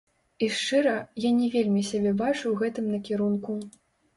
І 0.45 0.47
шчыра, 0.59 0.93
я 1.27 1.31
не 1.41 1.49
вельмі 1.57 1.83
сябе 1.91 2.15
бачу 2.25 2.41
ў 2.49 2.55
гэтым 2.63 2.85
накірунку. 2.95 3.61